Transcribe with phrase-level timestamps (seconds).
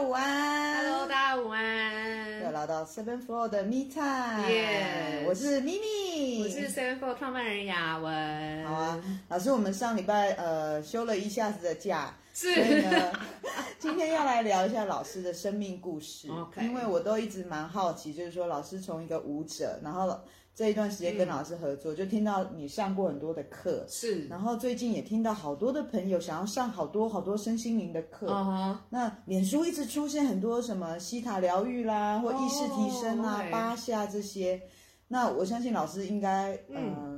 [0.00, 2.42] 家午安，Hello，大家午安。
[2.42, 8.64] 又来到 Seven Floor 的 Me Time，、Yes 我是咪咪，我是 Seven Floor 创办人雅文。
[8.66, 13.12] 好啊，老师，我们上礼拜呃休了一下子的假，是所以呢，
[13.78, 16.30] 今天要来聊一下老师的生命故事。
[16.30, 20.18] OK 因为我都一直蛮好奇，就是说老师从一个舞者，然后
[20.54, 28.30] 这一段时间跟老师合作，就听到你上过很多的课，是，然后最近也听到好多的朋友想要上好多好多身心灵的课。
[28.30, 34.60] 啊哈，那脸书一直出现很多什么西塔疗愈啦，或意识提升啊、八下这些。
[35.08, 36.94] 那我相信老师应该，嗯、嗯。
[36.94, 37.09] 呃，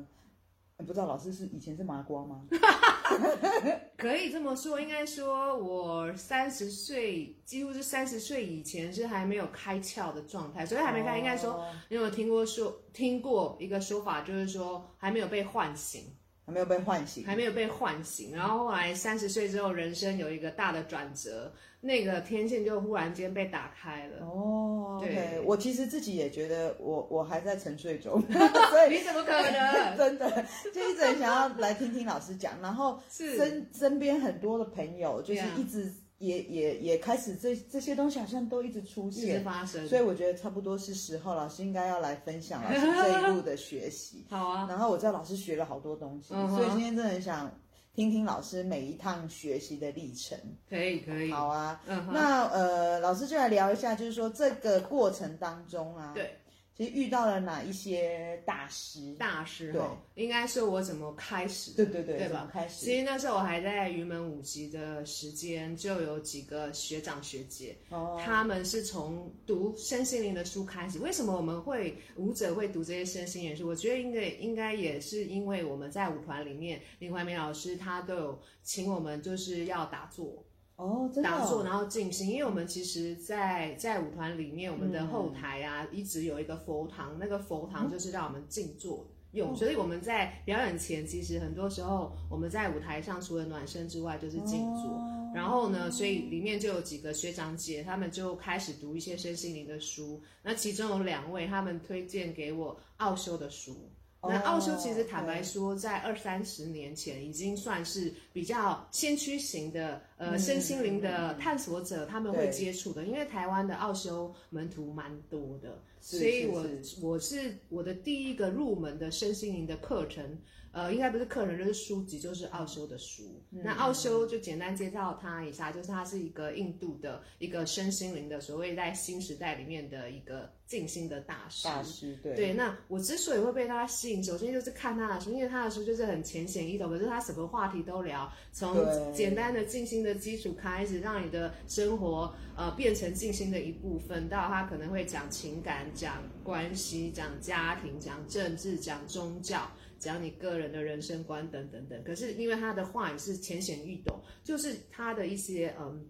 [0.83, 2.43] 不知道老师是以前是麻瓜吗？
[3.97, 11.15] 可以这么说，应该说我三十岁，几乎是三十岁以前是还没有开窍的状态，所以还没开。
[11.15, 16.05] 哦应该说，你有没有听过说听过一个说法，就是说还没有被唤醒。
[16.52, 24.27] 还没有被唤醒，还没有被唤醒，然后后来三十岁之后，人生有一个大的转折，那个天线就忽然间被打开了。
[24.27, 28.20] 哦对我其实自己也觉得我我还在沉睡中，
[28.70, 29.97] 所以 你怎么可能？
[29.97, 35.92] 真的就一直很想要来听听老师讲，然后身身边很多的朋友就是一直
[36.23, 39.87] 也也也开始这这些东西好像都一直出一直现，发生。
[39.89, 44.25] 所以我觉得差不多是时候，老师应该要来分享老师 这一路的学习。
[44.31, 47.53] 好啊，然后我知道老师学了好多东西，嗯哼所以今天真的很想
[47.95, 50.39] 听听老师每一趟学习的历程。
[50.70, 51.31] 可以可以。
[51.33, 56.39] 好啊，嗯哼，那呃，老师就来聊一下，就是说这个过程当中啊，对，
[56.75, 59.15] 其实遇到了哪一些大师？
[59.19, 61.84] 大师对哈，应该是我怎么开始的？
[61.84, 62.48] 对对对，对吧？
[62.51, 62.87] 开始？
[62.87, 70.98] 其实那时候我还在云门舞集的时间，就有几个学长学姐，哦，他们是从读身心灵的书开始。
[70.98, 73.69] 为什么我们会舞者会读这些身心灵书？
[73.69, 80.43] 我觉得应该应该也是因为我们在舞团里面，林怀民老师他都有请我们就是要打坐。
[80.77, 94.91] 哦，真的哦打坐，然后静心，因为我们其实在，在在舞团里面，我们的后台啊，嗯一直有一个佛堂，那个佛堂就是让我们静坐用，嗯所以我们在表演前，其实很多时候我们在舞台上除了暖身之外，就是静坐。
[94.91, 100.21] 哦然后呢，所以里面就有几个学长姐，他们就开始读一些身心灵的书。
[100.43, 103.75] 那其中有两位，他们推荐给我奥修的书。
[104.22, 113.05] 那奥修其实坦白说，在二三十年前已经算是比较先驱型的呃身心灵的探索者，他们会接触的。
[113.05, 116.65] 因为台湾的奥修门徒蛮多的，所以我
[117.00, 120.39] 我是我的第一个入门的身心灵的课程，
[120.72, 123.43] 呃，应该不是课程，就是书籍，就是奥修的书。
[123.50, 131.65] 那奥修就简单介绍他一下，就是他是一个印度的一个身心灵的所谓在新时代里面的一个静心的大师。
[131.65, 138.75] 大师对对，那我之所以会被他吸引，首先就是看他的书，因为他的书就是很浅显易懂，可是他什么话题都聊，从
[139.12, 149.71] 简单的静心的基础开始，让你的生活呃变成静心的一部分，到他可能会讲情感、讲关系、讲家庭、讲政治、讲宗教。
[150.03, 156.05] 讲你个人的人生观等等等，可是因为他的话语是浅显易懂，就是他的一些嗯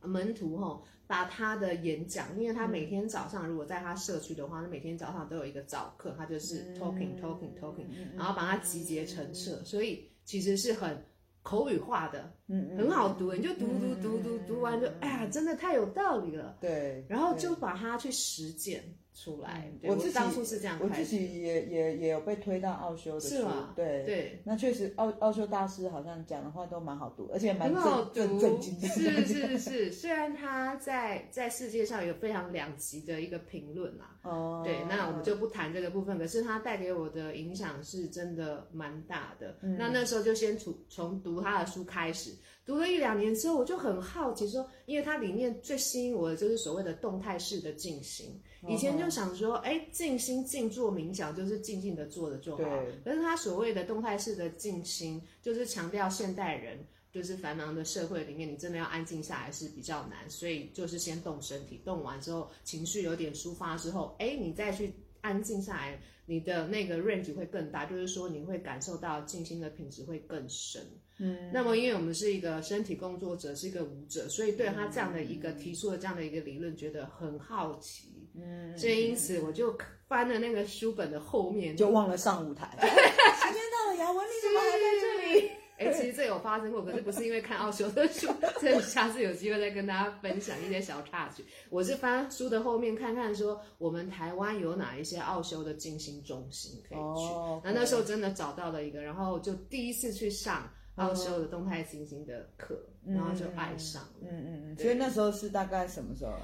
[0.00, 7.86] 门徒吼，把他的演讲，因为他每天早上如果在他社区的话，他每天早上都有一个早课，他就是 talking talking talking，
[8.16, 11.04] 然后把它集结成册，所以其实是很
[11.42, 18.84] 口语化的，嗯，很好读，你就读读读读读完就哎呀，真的太有道理了，对，然后就把它去实践。
[19.14, 23.44] 出来，我自己当初是这样，我自己也也也有被推到奥修的书，是？
[23.76, 24.04] 对。
[24.04, 28.88] 对，那确实奥奥修大师好像讲的话都蛮好读，而且蛮好正正经的。
[28.88, 36.16] 是是是，虽然他在在世界上有非常两极的一个评论啦，哦，对，那我们就不谈这个部分。
[36.16, 39.58] 可是他带给我的影响是真的蛮大的。
[39.62, 42.32] 嗯、那那时候就先从从读他的书开始，
[42.64, 48.40] 读了一两年之后，我就很好奇说，因为它里面最吸引我的就是所谓的动态式的静心。
[48.68, 52.62] 以前就想说，哎、欸，静心静坐冥想就是静静的坐着就好。
[52.62, 52.92] 对。
[53.04, 56.78] 可是他所谓的动态式的静心，就是强调现代人
[57.12, 70.82] 就是繁忙的社会里面，你真的要安静下来是比较难，所以就是先动身体，动完之后情绪有点抒发之后，哎、欸，你再去安静下来，你的那个 range 会更大，就是说你会感受到静心的品质会更深。
[71.18, 71.50] 嗯。
[71.52, 78.26] 那么因为我们是一个身体工作者，是一个舞者，所以对他这样的一个提出的这样的一个理论，觉得很好奇。
[78.34, 79.76] 嗯，所以因此我就
[80.08, 82.66] 翻了那个书本的后面，就忘了上舞台。
[82.80, 85.50] 时间到了，雅文，你怎么还在这里？
[85.78, 88.28] 哎、欸，其实这有发生过，可是不是因为看奥修的书，
[88.60, 91.44] 所以下次有机会再跟大家分享一些小插曲。
[91.70, 97.32] 我是翻书的后面看看，说我们台湾有哪一些奥修的静心中心可以去。
[97.32, 102.78] 哦，那那时候真的找到了一个，然后就第一次去上奥修的动态静心的课。
[103.04, 104.20] 然后就爱上了。
[104.20, 104.78] 嗯嗯嗯。
[104.78, 106.34] 所以那时候是大概什么时候？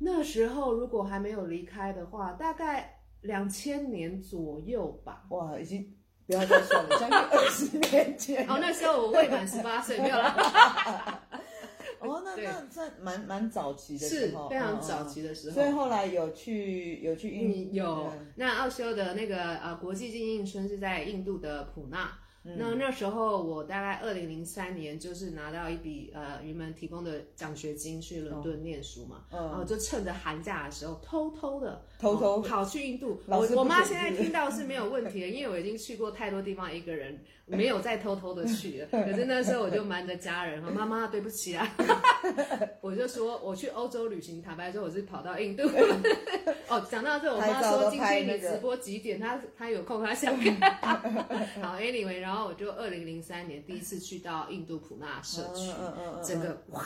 [0.00, 5.24] 那时候如果还没有离开的话，大概两千年左右吧。
[5.30, 5.96] 哇，已经
[6.28, 8.46] 不要再算了，将近二十年前。
[8.46, 11.22] 哦，那时候我未满十八岁，没有啦。
[12.00, 15.54] 哦，那那在蛮蛮早期的时候，是非常早期的时候。
[15.54, 22.12] 所以后来有去有去印有那奥修的那个呃国际精英村是在印度的普纳。
[22.56, 33.20] 那那时候我大概二零零三年就是拿到一笔呃云门提供的奖学金去伦敦念书嘛，然后就趁着寒假的时候偷偷的偷偷跑去印度。
[33.26, 38.88] 我我妈现在听到是没有问题的，因为我已经去过太多地方，一个人没有再偷偷的去了。
[39.04, 41.68] 可是那时候我就瞒着家人，妈妈对不起啊，
[42.80, 45.64] 我就说我去欧洲旅行，坦白说我是跑到印度。
[46.68, 49.18] 哦，讲到这，我妈说今天你直播几点？
[49.20, 50.76] 她她有空，她想看。
[51.60, 52.37] 好，Anyway，然后。
[52.38, 56.84] 然后我就二零零三年第一次去到印度普纳社区，嗯嗯嗯、整个哇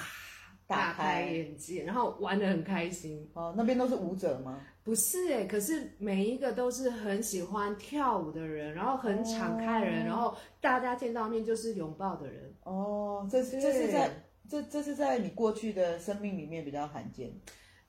[0.66, 3.30] 大开眼界，然后玩的很开心。
[3.34, 4.58] 哦，那边都是舞者吗？
[4.82, 12.50] 不是哎，可是每一个都是很喜欢跳舞的人，然后很敞开的人，哦、然后大家见到面就是拥抱的人。
[12.62, 14.10] 哦，这是这是在
[14.48, 17.30] 这这是在你过去的生命里面比较罕见。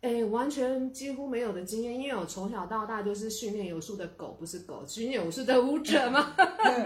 [0.04, 6.36] 哎，完全几乎没有的经验，因为我从小到大就是训练有素的狗，不是狗，训练有素的舞者嘛。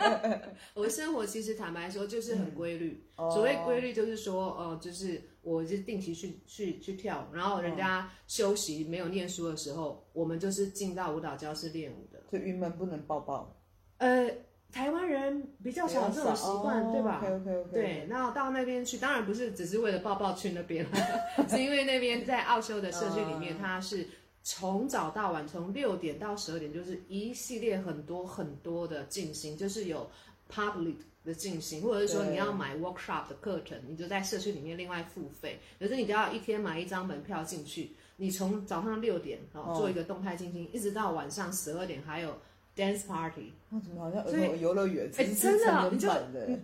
[0.75, 12.21] 我的生活其实坦白说就是很规律，嗯、所谓规律就是说，哦、呃，就是我就定期去去去跳舞，然后人家休息没有念书的时候，我们就是进到舞蹈教室练舞的。
[12.31, 13.59] 就郁闷不能抱抱。
[13.97, 14.29] 呃。
[14.77, 17.71] 台湾人比较少这种习惯，哦、对吧？Okay, okay, okay.
[17.71, 20.85] 对，然后到那边去，当然不是只是为了抱抱去那边，
[21.49, 24.07] 是因为那边在奥修的社区里面，它是
[24.43, 30.07] 从早到晚，从六点到十二点，就是一系列很多很多的进行，就是有
[30.47, 42.37] public 的进行，或者是说你要买 workshop 的课程，你就在社区里面另外付费，可是你都要一天买一张门票进去，你从早上六点哦做一个动态进行，一直到晚上十二点还有。
[42.77, 45.09] Dance party，那怎么好像儿童游乐园？
[45.17, 46.07] 哎，真的，你就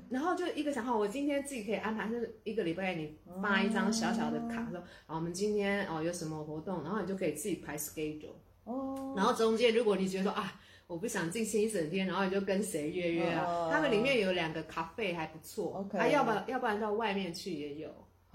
[0.10, 8.36] 然后就一个想法，我今天自己可以安排，就是一个礼拜你发一张小小的卡，说啊，我们今天哦有什么活动，然后你就可以自己排 schedule。
[8.66, 9.16] 哦。
[9.18, 13.70] 然后中间如果你觉得说啊，我不想进行一整天，然后你就跟谁约约啊？
[13.72, 15.98] 他们里面有两个咖啡还不错，OK。
[15.98, 17.90] 啊，要不要不然到外面去也有。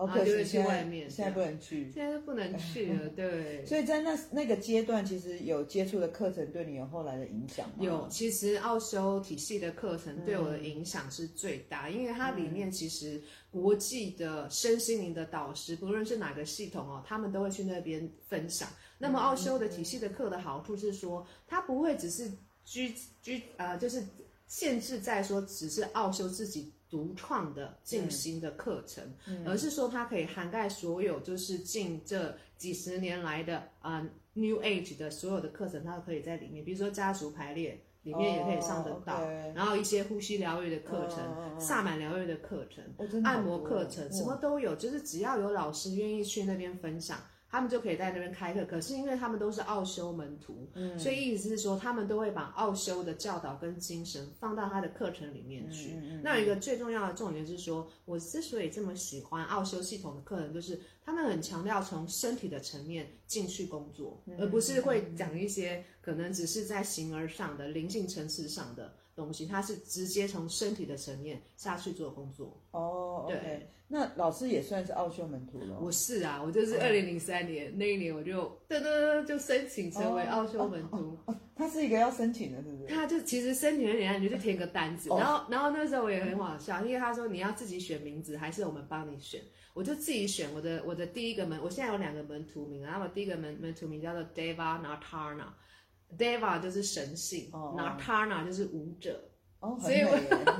[0.06, 3.67] 好可惜，去外面现在不能去，现在都不能去了， 对。
[3.67, 7.75] 所以在那那个阶段，其实有接触的课程对你有后来的影响吗？
[7.81, 18.69] 有，其实奥修体系的课程对我的影响是最大，因为它里面其实国际的身心灵的导师，不论是哪个系统哦，他们都会去那边分享。
[18.99, 22.31] 那么奥修的体系的课的好处是说，它不会只是
[22.65, 24.05] 居居呃，就是
[24.49, 26.73] 限制在说只是奥修自己。
[26.91, 36.65] 独创的进行的课程，嗯、而是说它可以涵盖所有，就是近这几十年来的啊、呃、New Age 的所有的课程，它都可以在里面。
[36.65, 39.23] 比如说家族排列里面也可以上得到，
[39.55, 44.75] 然后一些呼吸疗愈的课程、哦、萨满疗愈的课程、哦、按摩课程，什么都有。
[44.75, 47.19] 就是只要有老师愿意去那边分享。
[47.50, 55.93] 他们就可以在那边开课，可是因为他们都是奥修门徒，嗯，所以意思是说，他们都会把奥修的教导跟精神放到他的课程里面去。
[55.95, 72.61] 嗯嗯、那有一个最重要的重点是说，我之所以这么喜欢奥修系统的课程，就是他们很强调从身体的层面进去工作，嗯、而不是会讲一些可能只是在形而上的灵性层次上的东西，他是直接从身体的层面下去做工作。
[72.72, 73.70] 哦，对。
[73.91, 75.79] 那老师也算是奥修门徒了。
[75.81, 80.97] 我是啊，我就是二零零三年、嗯、那一年，我就噔噔噔就申请成为奥修门徒。
[80.97, 81.37] 哦哦哦。
[81.57, 82.95] 他是一个要申请的，是不是？
[82.95, 89.41] 他就其实申请的人，你就填个单子，然后然后那时候我也很好笑，因为他说你要自己选名字，还是我们帮你选？
[89.73, 99.28] 我就自己选我的我的第一个门，我现在有两个门徒名，然后我第一个门门徒名叫做 Deva Natarna，Deva 就是神性，哦，Natarna 就是舞者。
[99.60, 100.12] 哦，所以我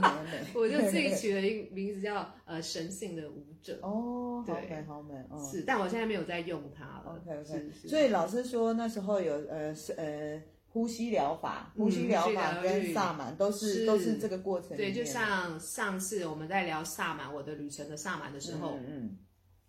[0.61, 7.21] 我就自己 取了一个名字叫呃神性的舞者哦，好美好美哦，是，但我现在没有在用它了。
[7.21, 14.77] OK OK，所以老师说那时候有呃是呃呼吸疗法，呼吸疗法跟萨满都是都是这个过程。
[14.77, 19.17] 对，就像上次我们在聊萨满我的旅程的萨满的时候，嗯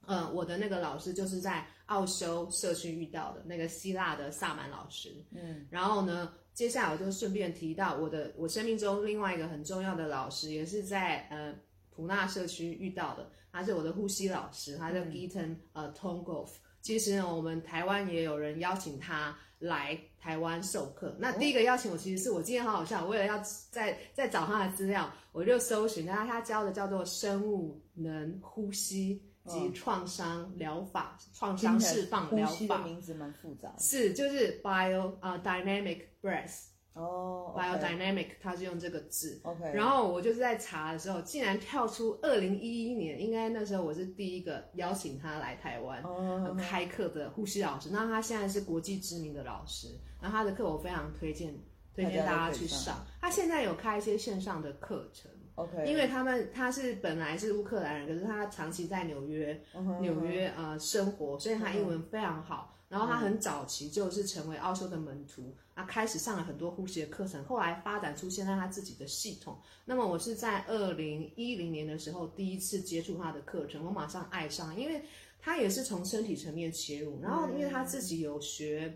[0.07, 6.33] 嗯，我的那个老师就是在奥修社区遇到的那个希腊的萨满老师，嗯，然后呢。
[6.59, 11.55] 接下来我就顺便提到我的我生命中另外一个很重要的老师，也是在呃
[11.89, 16.49] 普纳社区遇到的，他是我的呼吸老师，他叫 Gitan 呃 Tongov，
[16.81, 21.15] 其实呢，我们台湾也有人邀请他来台湾授课。
[21.17, 32.79] 那第一个邀请我，其实是我今天好好笑，我为了要再再找他的资料，我就搜寻他，他教的叫做生物能呼吸及创伤疗法、创伤释放疗法。
[32.79, 33.73] 名字蛮复杂。
[33.79, 36.65] 是，就是 bio 啊、uh, dynamic breath。
[36.93, 39.39] 哦、oh,，biodynamic，它是用这个字。
[39.43, 46.57] OK，然后我就是在查的时候，竟然跳出二零一一年，应该那时候我是第一个邀请他来台湾、oh, okay.
[46.57, 47.89] 开课的呼吸老师。
[47.91, 51.53] 那他现在是国际知名的老师，然后他的课我非常推荐，
[51.95, 53.05] 推荐大家去上。
[53.21, 55.31] 他现在有开一些线上的课程。
[55.55, 59.99] OK，因为他们他是本来是乌克兰人，可是他长期在纽约，uh -huh.
[60.01, 62.55] 纽约呃生活，所以他英文非常好。
[62.55, 62.78] Uh -huh.
[62.89, 69.55] 然后他很早期就是成为奥修的门徒，他开始上了很多呼吸的课程，后来发展出现在他自己的系统。
[69.85, 74.99] 那么我是在二零一零年的时候第一次接触他的课程，我马上爱上，因为
[75.39, 78.91] 他也是从身体层面切入，然后因为他自己有学，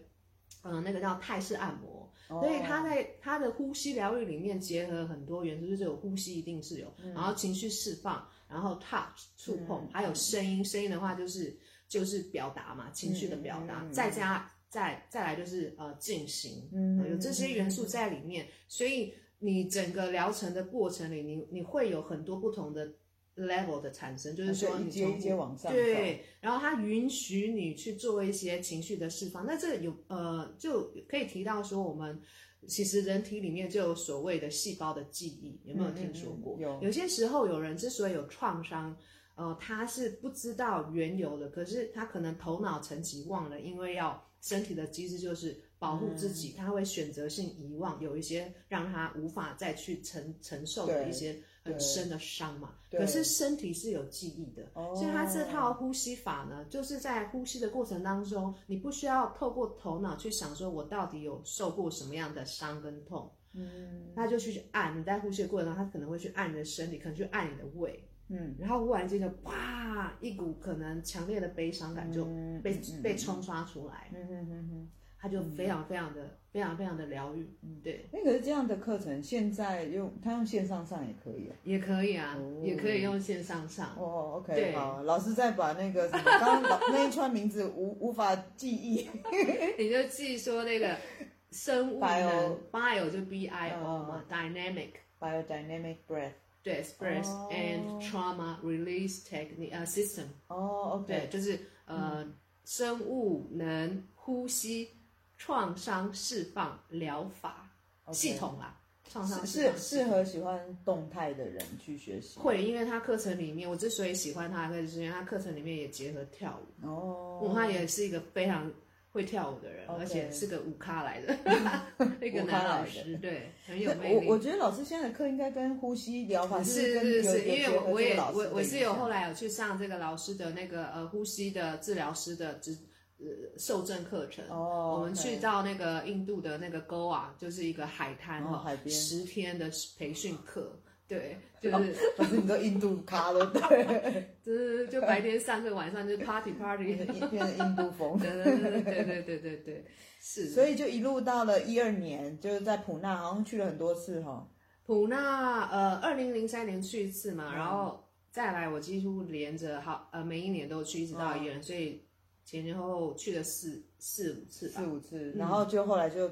[0.64, 11.56] 嗯、呃，那个叫泰式按摩，所以他在他的呼吸疗愈里面结合很多元素，就是有呼吸一定是有，然后情绪释放，然后 touch 触碰，还有声音，声音的话就是。
[11.94, 22.92] 就是表达嘛，情绪的表达，再加再再来就是呃进行，嗯，有这些元素在里面，所以你整个疗程的过程里，你你会有很多不同的
[23.36, 32.20] level 的产生，就是说你一阶一阶往上，对，然后它允许你去做一些情绪的释放，那这有呃就可以提到说，我们
[32.68, 36.58] 其实人体里面就有所谓的细胞的记忆，有没有听说过？
[36.58, 38.98] 嗯嗯、有，有些时候有人之所以有创伤。
[39.36, 52.76] 呃，他是不知道缘由的，可是他可能头脑层级忘了，因为要身体的机制就是保护自己，嗯、他会选择性遗忘，有一些让他无法再去承承受的一些很深的伤嘛。
[52.92, 68.08] 可是身体是有记忆的，所以他这套呼吸法呢，就是在呼吸的过程当中，你不需要透过头脑去想说我到底有受过什么样的伤跟痛，嗯，他就去按，你在呼吸的过程中，他可能会去按你的身体，可能去按你的胃。
[68.30, 72.26] 嗯，然后忽然间就啪，一股可能强烈的悲伤感就
[72.64, 74.90] 被、嗯、被冲刷出来，嗯嗯嗯嗯，
[75.20, 78.08] 他就非常非常的、嗯、非常非常的疗愈，嗯，对。
[78.12, 83.90] 那可是这样的课程，现在用他用线上上也可以啊，也可以啊，哦、也可以用线上上。
[83.98, 84.74] 哦，OK，对。
[84.74, 89.10] 好，老师再把那个什么刚刚那一串名字无无法记忆，
[89.78, 90.96] 你就记说那个
[91.52, 94.90] 生物的 bio, bio 就 B I O 嘛、uh, dynamic
[95.20, 96.32] biodynamic breath。
[96.64, 102.26] 对，express and trauma release technique 呃 system 哦，OK，对，就是呃
[102.64, 104.90] 生物能呼吸
[105.38, 107.70] 创伤释放疗法
[108.14, 112.40] 系统啦，创伤是适合喜欢动态的人去学习。
[112.40, 116.88] 会，因为他课程里面，我之所以喜欢他，可是因为他课程里面也结合跳舞。
[116.88, 118.72] 哦，他也是一个非常。
[119.14, 120.00] 会跳舞的人，okay.
[120.00, 121.38] 而且是个舞咖来的，
[122.20, 124.28] 一个男老师，对，很有魅力。
[124.28, 132.76] 我我觉得老师现在的课应该跟呼吸疗法是是是，因为我我也我我是有后来有去上这个老师的那个呃呼吸的治疗师的职
[133.20, 133.26] 呃
[133.58, 134.44] 受证课程。
[134.50, 140.80] 哦、oh, okay.，我们去到那个印度的那个 Goa，就是一个海滩哈、oh, 海边十天的培训课。
[141.08, 149.86] 对，就是 反正你都印度咖了，对， 就是就白天上课，晚上就 party party，变成印度风，对对对对对对对对，
[150.22, 150.48] 是。
[150.50, 154.50] 所以就一路到了一二年，就是在普纳，好像去了很多次哈。
[154.86, 162.04] 普纳呃，二零零三年去一次嘛，然后再来我几乎连着好呃每一年都去，一直到一二年，所以
[162.44, 166.32] 前前后后去了四四五次，四五次，然后就后来就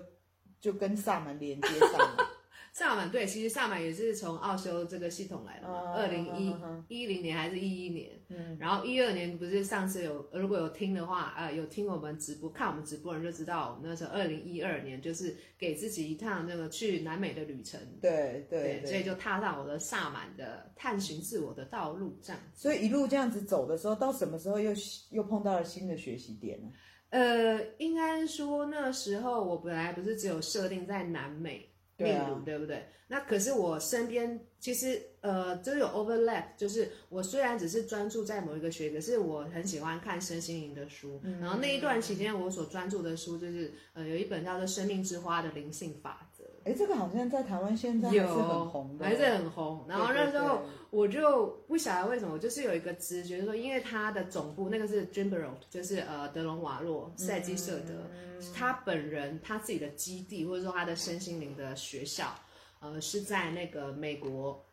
[0.60, 2.28] 就跟萨满连接上了。
[2.74, 5.94] 萨满对，其实萨满也是从奥修这个系统来的嘛。
[5.94, 6.56] 二零一
[6.88, 22.42] 一零年还是一一年，嗯，然后一二年不是上次有，如果有听的话，呃，有听我们直播看我们直播人就知道，那时候二零一二年就是给自己一趟那个去南美的旅程，对对，对，对，所以就踏上我的萨满的探寻自我的道路这样。
[22.54, 24.72] 所以一路这样子走的时候，到什么时候又
[25.10, 26.70] 又碰到了新的学习点呢？
[27.10, 31.68] 呃，应该说那时候我本来不是只有设定在南美。
[32.01, 32.86] 对，啊、对不对？
[33.08, 41.20] 那可是我身边其实呃，都有 overlap，就是我虽然只是专注在某一个学，可是我很喜欢看身心灵的书。
[41.24, 46.46] 嗯、然后那一段期间，我所专注的书就是呃，有一本叫做《生命之花》的灵性法则。
[46.63, 49.86] 哎，这个好像在台湾现在还是很红的，还是很红。
[49.89, 62.36] 然后那时候我就不晓得为什么，我就是有一个直觉，就是说因为它的总部那个是 Jimberot 就是呃德隆瓦洛赛基舍德，嗯，他本人他自己的基地或者说他的身心灵的学校，
[62.81, 64.63] 呃是在那个美国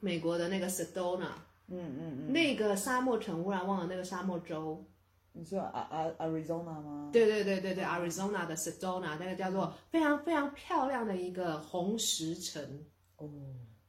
[0.00, 1.32] 美国的那个 Sedona，
[1.68, 4.84] 嗯嗯嗯，那个沙漠城，忽然忘了那个沙漠州。
[5.36, 7.10] 你说啊啊 Arizona 吗？
[7.12, 12.62] 对对对对对，Arizona 的 Sedona 那个叫做非常非常漂亮的一个红石城。
[13.16, 13.28] 哦，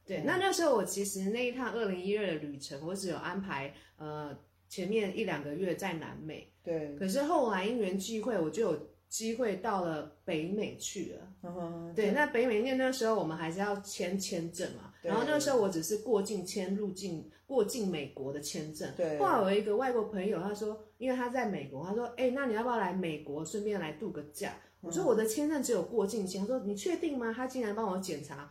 [0.05, 4.37] 对，那那时候我其实那一趟二零一二的旅程，我只有安排呃
[4.69, 6.51] 前面一两个月在南美。
[6.63, 6.95] 对。
[6.95, 11.93] 可是后来因缘际会，我就有机会到了北美去了。
[11.95, 17.29] 对，那北美因为那时候我们还是要签签证嘛，然后那时候我只是过境签入境。
[17.47, 19.19] 过境美国的签证，对。
[19.19, 24.49] 后来我有一个外国朋友，他说，因为他在美国，他说，哎、欸，那你要不要来美国，顺便来度个假？
[24.81, 27.31] 嗯、我说我的签证只有过境签，他说你确定吗？
[27.31, 28.49] 他竟然帮我检查，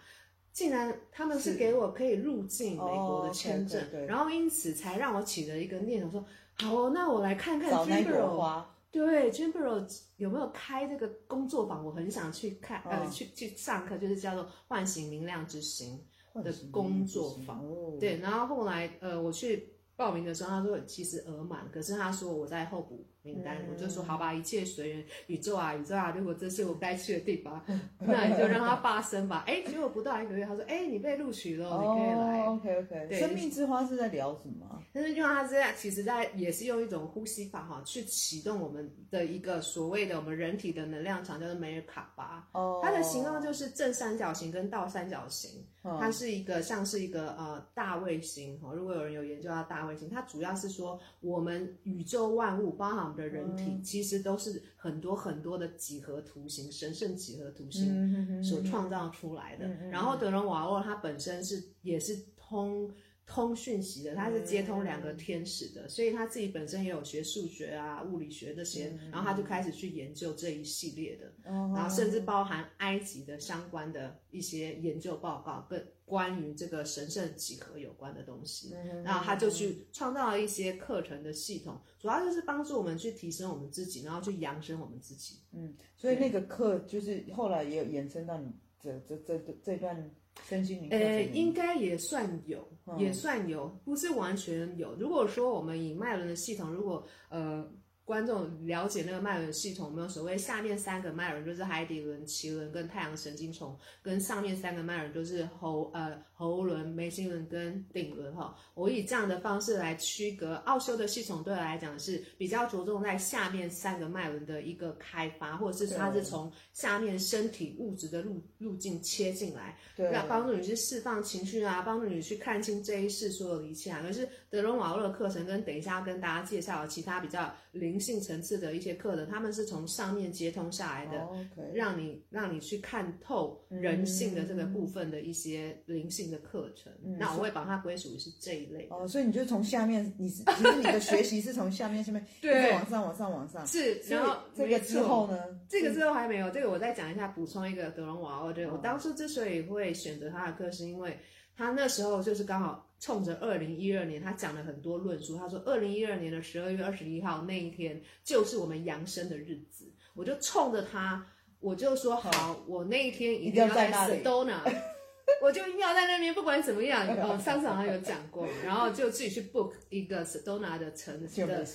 [0.54, 16.02] 竟然他们是给我可以入境美国的签证，哦、然后因此才让我起了一个念头，说好哦，那我来看看 j i m b r o 对 j i m b r o 有没有开这个工作坊，我很想去看，哦、呃，去去上课，就是叫做唤醒明亮之心。
[16.42, 17.64] 的工作坊，
[18.00, 27.64] 对，然后后来呃，我去报名的时候，他说其实额满，可是他说我在候补名单，嗯、我就说好吧，一切随缘，宇宙啊宇宙啊，如果这是我该去的地方，
[27.98, 29.44] 那你就让它发生吧。
[29.46, 32.46] 哎，结果不到一个月，他说哎，你被录取了，哦、你可以来。
[32.46, 33.06] OK OK。
[33.08, 34.82] 对，生命之花是在聊什么？
[34.92, 42.46] 但是就他是在，其实在也是用一种呼吸法哈，去启动我们的一个所谓的我们人体的能量场，叫做梅尔卡巴。
[42.52, 42.80] 哦。
[42.84, 45.66] 它的形状就是正三角形跟倒三角形。
[46.00, 59.66] 它是一个像是一个呃大卫星哈，如果有人有研究到大卫星，它主要是说我们宇宙万物，包含我们的人体，其实都是很多很多的几何图形，神圣几何图形所创造出来的。
[59.90, 62.90] 然后德隆瓦洛它本身是也是通。
[63.26, 85.38] 通讯息的，他是接通两个天使的，嗯、所以他自己本身也有学数学啊、物理学这些，嗯、然后他就开始去研究这一系列的，嗯、然后甚至包含埃及的相关的一些研究报告，跟关于这个神圣几何有关的东西，嗯、然后他就去创造了一些课程的系统，主要就是帮助我们去提升我们自己，然后去扬升我们自己。
[85.52, 88.52] 嗯，所以那个课就是后来也有延伸到你
[88.84, 90.10] 这这这这这段。
[90.48, 94.92] 身心灵，呃，应该也算有，嗯、也算有，不是完全有。
[94.96, 97.64] 如果说我们以脉轮的系统，如果呃。
[98.04, 100.08] 观众了解那个脉轮系统没有？
[100.08, 108.54] 所谓下面三个脉轮就是海底轮、脐轮跟太阳神经丛，跟上面三个脉轮就是喉呃喉轮、眉心轮跟顶轮哈。
[108.74, 124.02] 我以这样的方式来区隔奥修的系统，对我来讲是比较着重在下面三个脉轮的一个开发，或者是它是从下面身体物质的路路径切进来，对，要帮助你去释放情绪啊，帮助你去看清这一世所有的一切啊。
[124.02, 127.93] 可是德隆瓦洛的课程跟等一下要跟大家介绍的其他比较灵。
[127.94, 131.38] 灵性层次的一些课程，他们是从上面接通下来的，oh.
[131.72, 136.92] 让你让你去看透人性的这个部分的一些灵性的课程。
[137.04, 138.88] 嗯、那我会把它归属于是这一类。
[138.90, 143.64] 哦，所以你就从下面，你是其实你的学习是从下面下面对往上往上往上。
[143.64, 145.38] 是，然后这个之后呢？
[145.68, 148.52] 这个之后还没有，这个我再讲一下，补充一个德隆瓦奥。
[148.52, 151.16] 对，我当初之所以会选择他的课，是因为
[151.56, 152.82] 他那时候就是刚好。
[153.00, 155.36] 冲着二零一二年，他讲了很多论述。
[155.36, 159.92] 他说，二零一二年的十二月二十一号那一天就是我们扬升的日子。
[160.14, 161.26] 我就冲着他，
[161.60, 164.56] 我就说好，我那一天一定要在 Sedona，
[165.42, 167.06] 我就一定要在那边，不管怎么样。
[167.18, 171.66] 哦，上次好像有讲过，然后就自己去 book 一个 Sedona 的城市的。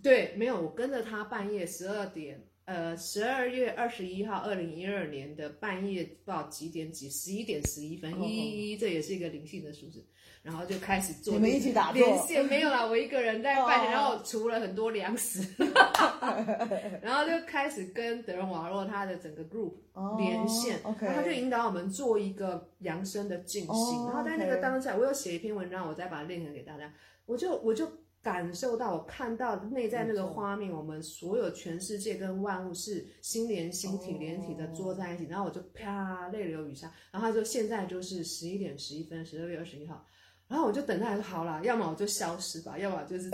[0.00, 2.46] 对，没有，我跟着他半夜十二点。
[2.66, 10.06] 呃，十二月二十一号，二零一二年的半夜，不知道几点几，十一点十一分，一一一，这也是一个灵性的数字。
[10.42, 15.46] 然后就开始做，你们一起打连线，没有啦，我一个人在办，然后除了很多粮食，
[17.02, 19.74] 然后就开始跟德仁瓦洛他的整个 group
[20.16, 24.06] 连线，然后他就引导我们做一个扬升的进行。
[24.06, 26.90] 然后在那个当下，我有写一篇文章，我再把它练成给大家，
[27.26, 27.90] 我就我就。
[28.22, 40.06] 感受到，我看到内在那个画面，我们所有全世界跟万物是心连心、体连体的坐在一起，然后我就啪泪流雨下，然后他说现在就是十一点十一分，十二月二十一号，
[40.48, 43.30] 然后我就等他说好了，要么我就消失吧，要么就是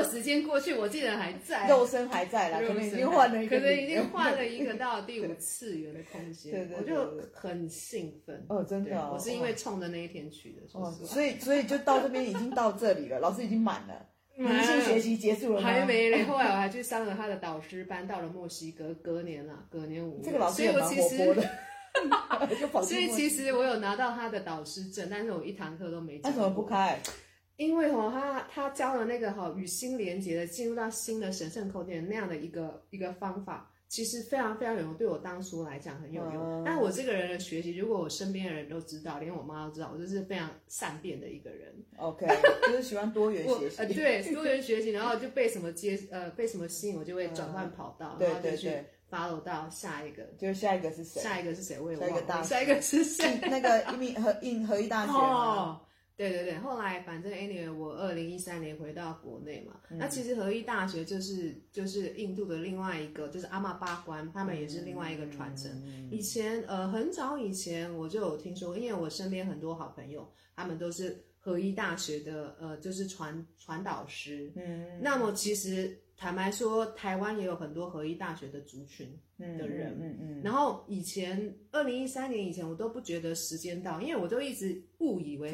[0.00, 6.66] 时间过去，我竟然还在，肉身还在啦，可能已经换了一个，可能已经换了一个到第五次元的空间，对。
[6.66, 8.46] 对，我就很兴奋。
[8.48, 21.42] 哦，真的，我是因为冲着那一天去的，哦，所以所以就到这边已经到这里了，老师已经满了，明星学习结束了，还没嘞，后来我还去上了他的导师班，到了墨西哥，隔年了，隔年五月，这个老师也蛮活泼的，
[22.82, 26.98] 所以其实我有拿到他的导师证，但是我一堂课都没，他怎么不开？
[27.62, 36.62] 因为哈，他他教了那个哈与心连接的进入到新的神圣空间那样的一个一个方法，其实非常非常有用，对我当初来讲很有用。
[36.62, 41.72] 嗯、但我这个人的学习，如果我身边的人都知道，连我妈都知道，我就是非常善变的一个人。
[41.96, 42.26] OK，
[42.66, 43.76] 就是喜欢多元学习。
[43.78, 50.22] 呃，对，多元学习，然后就被什么接呃被什么吸引，我就会转换跑道，嗯、然后就去对对对 follow 到下一个。
[50.38, 51.20] 就是下一个是谁？
[51.20, 51.78] 下一个是谁？
[51.78, 53.38] 我也下一个大下一个是谁？
[53.48, 55.78] 那个一米和印和一大学哦。
[56.28, 65.70] 对对对，后来反正 anyway，我二零一三年回到国内嘛，嗯、那其实合一大学就是就是印度的另外一个，就是阿玛巴关，他们也是另外一个传承。
[65.84, 74.52] 嗯、以前呃很早以前我就有听说，因为我身边很多好朋友，他们都是合一大学的呃就是传传导师。
[74.56, 75.98] 嗯，那么其实。
[76.22, 85.50] 坦白说，台湾也有很多合一大学的族群的人，嗯嗯，然后以前二零一三年以前，我都不觉得时间到，因为我都一直误以为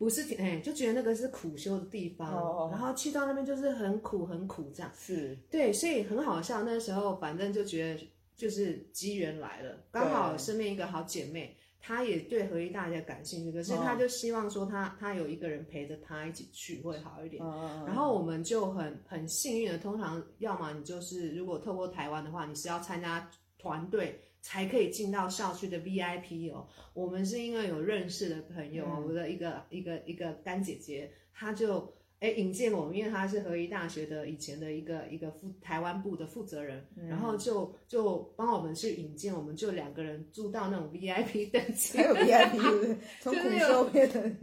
[0.00, 6.64] 不是，哎，就觉得那个是苦修的地方，哦、然后去到那边就是很苦很苦这样，是，对，所以很好笑。
[6.64, 11.56] 那时候反正就觉得就是机缘来了，刚好身边一个好姐妹。
[11.84, 17.42] 他也对合一大家感兴趣，可是他就希望说他、哦、他有一个人陪着他一起去会好一点。
[17.42, 26.68] 嗯、然后我们就很很幸运的，通常要么你就是如果透过台湾的话，你是要参加团队才可以进到校区的 VIP 哦。
[26.94, 31.92] 我们是因为有认识的朋友，嗯、我的一个一个一个干姐姐，她就。
[32.22, 44.38] 哎，引荐我们，因为他是合一大学的以前的一个一个副台湾部的负责人，嗯、然后就就帮我们去引荐，我们就两个人住到那种 VIP 等级，还有 VIP， 从苦修变成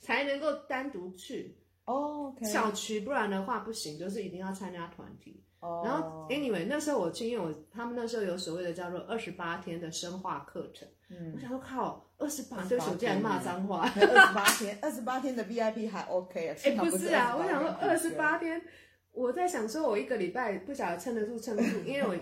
[0.00, 5.42] 才能够单独去哦校区，不然的话不行，就是一定要参加团体。
[5.58, 12.05] 哦，然后 anyway，那时候我去，因为我他们那时候有所谓的叫做二十八天的生化课程，嗯，我想说靠。
[12.18, 16.56] 二十八岁竟然骂脏话，二十八天， 二十八天的 VIP 还 OK 啊？
[16.64, 18.60] 哎，不是啊，我想说二十八天，
[19.12, 22.16] 我在想说，我一个礼拜不晓得撑得住撑不住，因为我。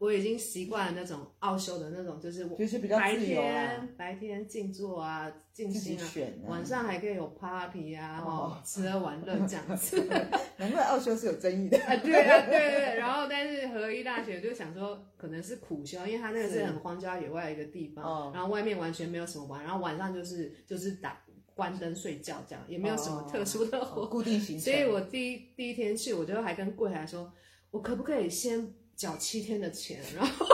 [0.00, 10.02] 我已经习惯了那种奥修的那种，就是就是比较白天白天静坐啊，静心啊，晚上还可以有 party 啊，哦，吃喝玩乐这样子。
[10.56, 11.94] 难怪奥修是有争议的啊！
[11.96, 12.98] 对啊，对对。
[12.98, 21.22] 然后，但是合一大学就想说，可能是苦修，因为它那个是很荒郊野外的一个地方，然后外面完全没有什么玩，然后晚上就是就是打
[21.54, 24.72] 关灯睡觉这样，也没有什么特殊的活固定行程。
[24.72, 27.30] 所以我第一第一天去，我就还跟柜台说，
[27.70, 28.72] 我可不可以先。
[29.00, 30.46] 缴七天的钱，然后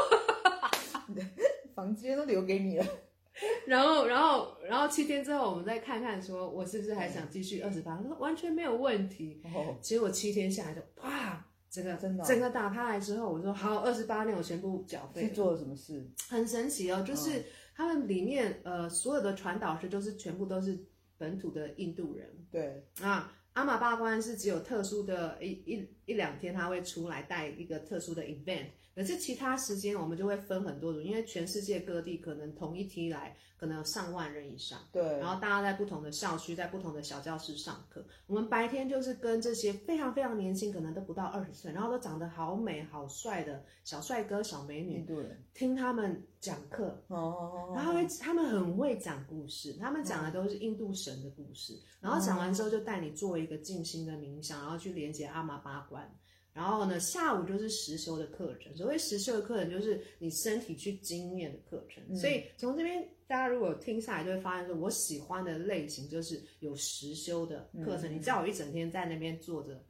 [1.74, 2.86] 房间都留给你了，
[3.66, 7.96] 然后，然后，然后七天之后，我们再看看，说我是不是还想继续二十八？
[7.96, 9.42] 他说完全没有问题。
[9.52, 15.22] 哦，结果七天下来就哇，整个真的整个打开来之后，我说好，二十八天我全部缴费。
[15.22, 16.08] 是做了什么事？
[16.28, 20.86] 很神奇哦，就是他们里面呃所有的传导师都是全部都是
[21.18, 22.32] 本土的印度人。
[22.52, 23.32] 对啊。
[23.56, 28.66] 阿玛巴关是只有特殊的一一一两天，他会出来带一个特殊的 event，
[28.96, 33.36] 可是其他时间我们就会分很多组，因为全世界各地可能同一梯来。
[33.58, 38.04] 可能有上万人以上，对，然后大家在不同的校区，在不同的小教室上课。
[38.26, 56.06] 我们白天就是跟这些非常非常年轻，可能都不到二十岁，然后都长得好美好帅的小帅哥、小美女，对，听他们讲课，哦，然后他们很会讲故事，他们讲的都是印度神的故事，然后讲完之后就带你做一个静心的冥想，然后去连接阿玛巴关。
[56.56, 58.74] 然后呢，下午就是实修的课程。
[58.74, 62.02] 所谓实修的课程，就是你身体去经验的课程。
[62.08, 68.10] 嗯、所以从这边，大家如果听下来，就会发现说，我喜欢的类型就是有实修的课程。
[68.10, 69.84] 嗯、你叫我一整天在那边坐着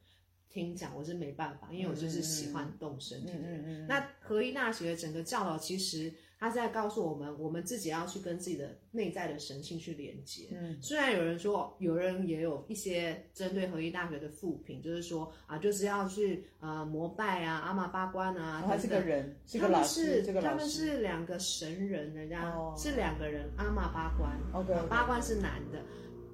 [0.50, 3.86] 听讲，我是没办法，因为我就是喜欢动身体的人。
[3.86, 6.12] 那合一大学整个教导其实。
[6.38, 10.48] 他是在告诉我们，我们自己要去跟自己的内在的神性去连接。
[10.52, 18.62] 嗯，虽然有人说，有人也有一些针对合一大学的负评，就是说啊，就是要去呃膜拜啊，阿玛巴关啊。
[18.66, 25.82] 他这个人，他们是他们是两个神人，人家是两个人，阿玛巴关，OK，巴关是男的。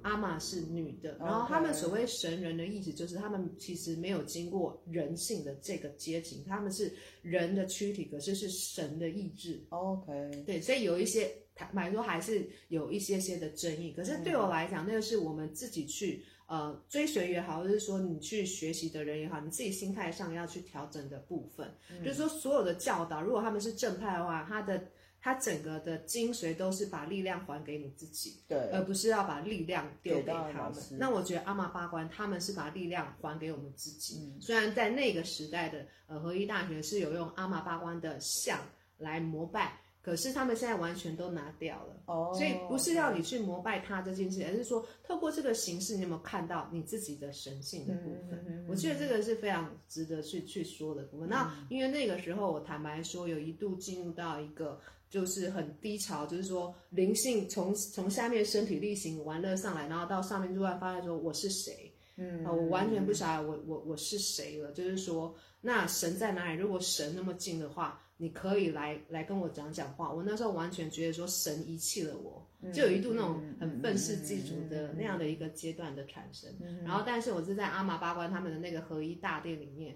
[0.03, 9.65] 阿玛是女的，然后他们所谓神人的意思就是他们其实没有经过人性的这个阶级，他们是人的躯体，可是是神的意志。
[9.69, 13.91] OK，对，所以有一些坦白说还是有一些些的争议。
[13.91, 24.83] 可是对我来讲，那个是我们自己去呃追随也好，或者是说你去学习的人也好，你自己心态上要去调整的部分，嗯、就是说所有的教导，如果他们是正派的话，他的。
[25.23, 30.73] 它整个的精髓都是把力量还给你自己，对，而不是要把力量丢给他们。
[30.99, 34.19] 那我觉得阿玛巴关他们是把力量还给我们自己。
[34.19, 38.59] 嗯、虽然在那个时代的呃合一大学是有用阿玛巴关的像
[38.97, 41.95] 来膜拜可是他们现在完全都拿掉了。
[42.07, 48.65] 哦，所以不是要你去膜拜他这件事，而是说透过这个形式，你有没有看到你自己的神性的部分？
[48.67, 51.29] 我觉得这个是非常值得去去说的部分。
[51.29, 54.77] 嗯、那因为那个时候，我坦白说，有一度进入到一个
[55.13, 61.93] 就是很低潮，就是说灵性从从下面身体力行玩乐上来，然后到上面突然发现说我是谁？
[62.15, 64.71] 嗯，我完全不晓得我我我是谁了。
[64.71, 66.59] 就是说，那神在哪里？
[66.59, 70.11] 如果神那么近的话，你可以来来跟我讲讲话。
[70.11, 76.49] 我那时候完全觉得说神遗弃了我，就有一度那种很愤世嫉俗的那样的一个阶段的产生。
[76.83, 79.95] 然后，但是我是在阿玛巴关他们的那个合一大殿里面，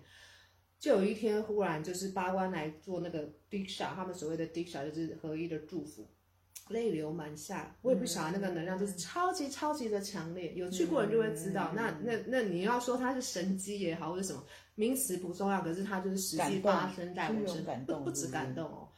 [0.80, 6.08] 就有一天忽然就是八关来做那个 Diksha，他们所谓的 Diksha 就是合一的祝福。
[6.70, 11.72] 泪流满下，我也不晓得那个能量就是超级超级的强烈，有去过人就会知道。
[11.72, 14.44] 嗯、那那那你要说它是神机也好，或者什么
[14.76, 18.90] 名词不重要，可是它就是实际发生在我身上，不不止感动哦，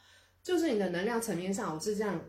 [0.42, 2.20] 就是你的能量层面上，我是这样，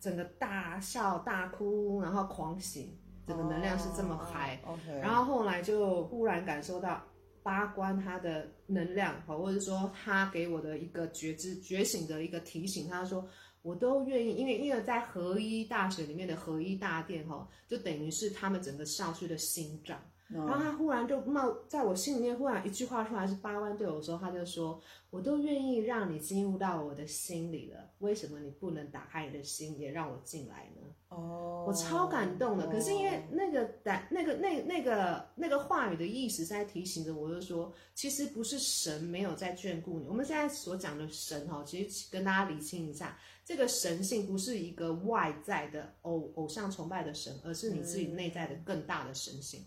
[0.00, 4.60] 整个大笑大哭，然后狂喜，整个能量是这么嗨。
[5.00, 7.00] 然后后来就忽然感受到
[7.42, 13.28] 八关他的能量，或者说他给我的一个觉知觉醒的一个提醒，他说。
[13.64, 19.96] 我都愿意，因为因为在合一大学里面的合一大殿哈，就等于是他们整个校区的心脏。
[20.32, 30.82] 然后他忽然就冒在我心里面，忽然一句话出来是八万对我说，他就说，我都愿意让你进入到我的心里了，为什么你不能打开你的心，也让我进来呢？
[31.08, 32.66] 哦，我超感动的。
[32.68, 40.08] 可是因为那个胆，那个那那个那个话语的意思在提醒着我，就说，其实不是神没有在眷顾你。
[40.08, 49.60] 我们现在所讲的神哈，其实跟大家理清一下，这个神性不是一个外在的偶偶像崇拜的神，而是你自己内在的更大的神性。
[49.60, 49.66] 嗯，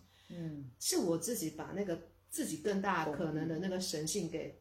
[0.79, 4.59] 是我自己把那个自己更大可能的那个神性给，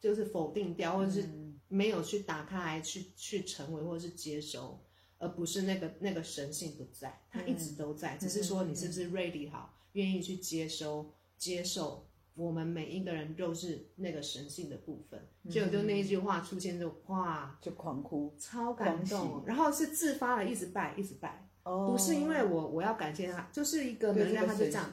[0.00, 1.28] 就是否定掉，或者是
[1.68, 4.80] 没有去打开来去去成为或者是接收，
[5.18, 21.48] 而不是那个那个神性不在，它一直都在，只是说你是不是 ready 好，愿意去接收接受我们每一个人都是那个神性的部分，所以我就那一句话出现就哇，就狂哭，超感动，然后是自发的一直拜一直拜。
[21.66, 24.84] Oh, 不是因为我我要感谢他，就是一个能量，他就这样，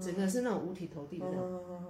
[0.00, 1.26] 整个是那种五体投地的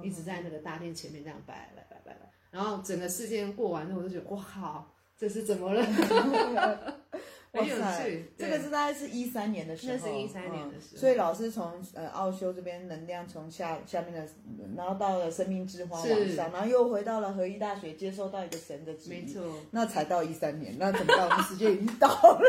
[0.02, 5.84] 一直在那个大殿前面这样拜来拜拜拜，然后整个事件过完之后，我就觉得哇靠，这是怎么了？
[7.52, 14.28] 很有趣，这个是大概是一三年的时候，那是一三年的时候，所以老师从呃奥修这边能量从下下面的，
[14.76, 22.40] 然后到了生命之花往上，然后又回到了合一大学，接受到一个神的指引，没错，那才到一三年，那怎么到我们时间已经到了？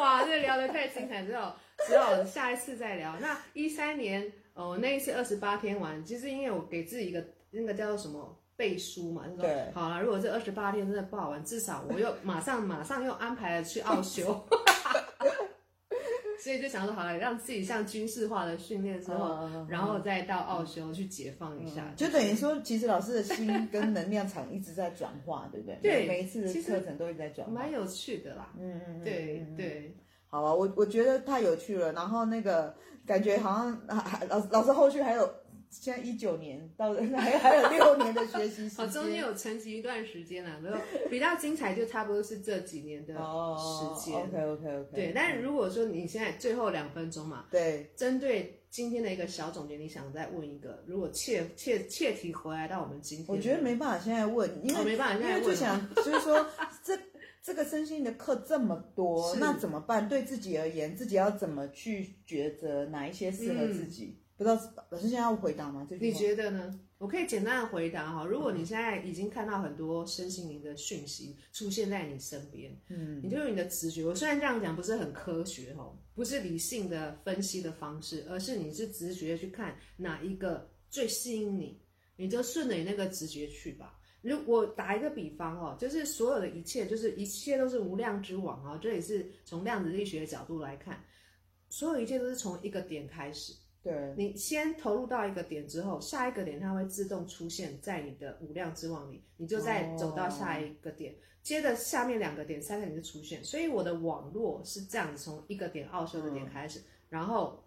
[0.00, 1.52] 哇，这聊得太精彩，之后
[1.86, 3.14] 只好下一次再聊。
[3.20, 14.42] 那一三年，哦，那一次二十八天玩，其实因为我给自己一个那个叫做什么背书嘛，就说对好了，如果这二十八天真的不好玩，至少我又马上马上又安排了去奥修。
[16.50, 25.78] 所以就想说，好了，让自己像军事化的训练之后，嗯、然后再到奥修去解放一下，嗯，就等于说，其实老师的心跟能量场一直在转化，对不对？
[25.80, 28.52] 对，每一次的课程都一直在转化，蛮有趣的啦。
[28.58, 29.94] 嗯嗯，对对。
[30.26, 32.74] 好啊，我我觉得太有趣了，然后那个
[33.06, 33.80] 感觉好像
[34.28, 35.32] 老老师后续还有。
[35.70, 44.14] 现在一九年到还还有六年的学习时间， 好，中间有沉寂一段时间了，然后比较精彩就差不多是这几年的时间。
[44.14, 44.88] Oh, OK OK OK。
[44.92, 56.44] 对，但是如果说你现在最后两分钟嘛，对，针对今天的一个小总结，你想再问一个，如果切切切题回来到我们今天，我觉得没办法现在问，因为、哦、没办法现在问，因为就想 就是说
[56.82, 56.98] 这
[57.42, 60.08] 这个身心的课这么多，那怎么办？
[60.08, 64.16] 对自己而言，自己要怎么去抉择哪一些适合自己？
[64.18, 65.86] 嗯不知道老师现在要回答吗？
[66.00, 66.80] 你觉得呢？
[66.96, 68.24] 我可以简单的回答哈。
[68.24, 74.02] 如果你现在已经看到很多身心灵的讯息出现在你身边，嗯，你就用你的直觉。
[74.02, 81.78] 我虽然这样讲不是很科学哈，不是理性的分析的方式，而是你是直觉去看哪一个最吸引你，
[82.16, 83.98] 你就顺着你那个直觉去吧。
[84.22, 88.78] 如果打一个比方哦，就是所有的一切，就是一切都是无量之网啊。
[88.80, 90.98] 这也是从量子力学的角度来看，
[91.68, 93.52] 所有一切都是从一个点开始。
[93.82, 103.42] 对，你先投入到一个点之后，下一个点它会自动出现在你的无量之网里，你就再走到下一个点，哦、接着下面两个点、三个点就出现。
[103.42, 107.64] 所以我的网络是这样子，从一个点奥修的点开始，嗯、然后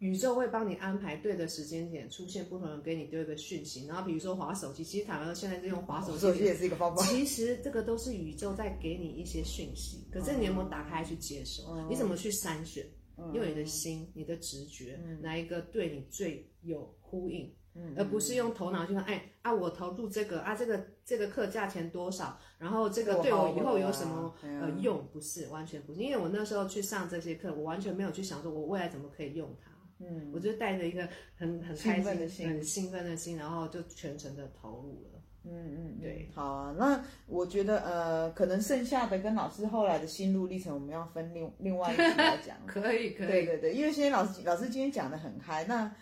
[0.00, 3.86] 宇宙会帮你安排对的时间点出现不同人给你对的讯息。
[3.86, 7.02] 然后比如说滑手机，其实坦白说现在是用滑手机，手机也是一个方法。
[7.06, 11.62] 其实这个都是宇宙在给你一些讯息，可是你有没有打开去接收？
[11.70, 12.84] 嗯、你怎么去筛选？
[12.84, 12.92] 用
[13.32, 17.54] 你的心、你的直觉，哪一个对你最有呼应？
[17.76, 25.04] 嗯，而不是用头脑去看，哎啊，我投入这个啊，这个这个课价钱多少，然后这个对我以后有什么呃用？
[25.12, 29.72] 不是，完全不是，因为我那时候去上这些课，我完全没有去想说我未来怎么可以用它。
[29.98, 35.13] 嗯，我就带着一个很很开心、的心很兴奋的心，然后就全程的投入了。
[35.44, 36.74] 嗯嗯，对，好啊。
[36.78, 42.56] 那我觉得呃，可能剩下的跟老师后来的心路历程，我们要分另另外一集来讲。
[42.66, 43.26] 可以可以。
[43.28, 45.94] 对对对，因为现在老师老师今天讲的很嗨，那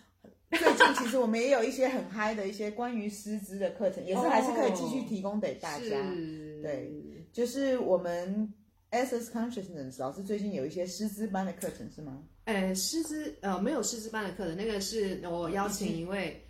[0.51, 5.99] 最近其实我们也有一些很嗨的一些关于师资的课程，也是还是可以继续提供给大家。
[5.99, 6.15] 哦、
[6.63, 6.93] 对，
[7.33, 8.53] 就是我们
[8.91, 12.23] Access Consciousness 老师最近有一些师资班的课程是吗？
[12.45, 16.45] 哎，师资呃没有师资班的课程，那个是我邀请一位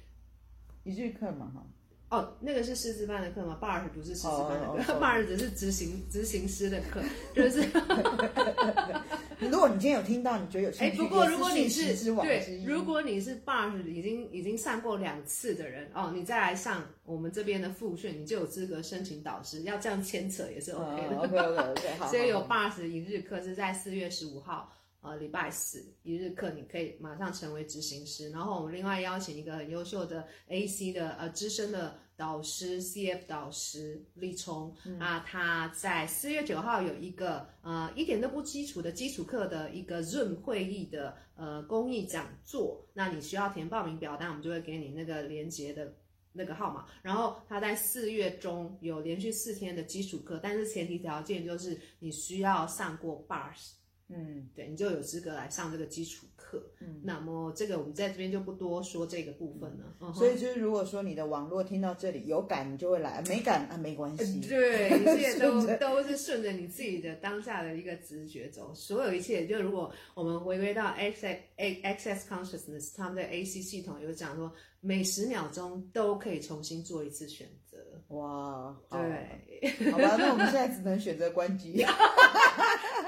[0.85, 1.64] 一日课嘛哈。
[2.12, 7.01] 哦，那个是师资班的课吗？Bars 不是师资班的课，Bars 只是执行执行师的课，
[7.35, 7.62] 就是。
[9.40, 19.62] 如果你今天有听到，你觉得有兴趣，哎，不过如果你是对，如果你是 Bars 已经已经上过两次的人哦，你再来上我们这边的复训，你就有资格申请导师。
[19.62, 21.16] 要这样牵扯也是 OK 的。
[21.25, 22.07] OK OK OK 好。
[22.12, 24.70] 所以有 Bars 一日课是在四月十五号。
[25.01, 28.31] 呃，礼拜四一日课，你可以马上成为执行师。
[28.31, 42.87] 然后我们另外邀请一个很优秀的 AC 的呃资深的导师 CF 导师立聪，那、嗯、他在四月九号有一个呃一点都不基础的基础课的一个 Zoom 会议的呃公益讲座。
[42.94, 45.92] 那你需要填报名表单，我们就会给你那个连接的
[46.32, 46.87] 那个号码。
[47.02, 53.72] 然后他在四月中有连续四天的基础课，但是前提条件就是你需要上过 Bars。
[54.14, 56.62] 嗯，对，你就有资格来上这个基础课。
[56.81, 59.96] 嗯，那么这个我们在这边就不多说这个部分了。
[60.01, 64.40] 嗯，所以就是如果说你的网络听到这里有感，你就会来；没感啊，没关系。
[64.40, 68.75] 对，一切 都都是顺着你自己的当下的一个直觉走。
[68.75, 77.79] 所有一切，就如果我们回归到 Access Access Consciousness，他们的 AC 系统有讲说，每十秒钟都可以重新做一次选择。
[78.09, 81.83] 哇，对，好吧，那我们现在只能选择关机。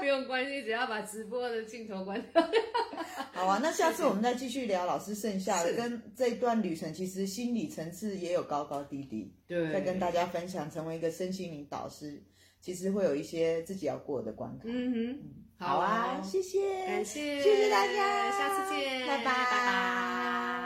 [0.05, 2.47] 不用关系，只要把直播的镜头关掉。
[3.33, 9.33] 好啊，那下次我们再继续聊老师剩下的跟这段旅程，其实心理层次也有高高低低。
[9.47, 12.21] 对，再跟大家分享，成为一个身心灵导师，
[12.61, 14.65] 其实会有一些自己要过的关卡。
[14.65, 20.64] 嗯哼，好啊，谢谢，感谢，谢谢大家，下次见，拜拜，拜拜。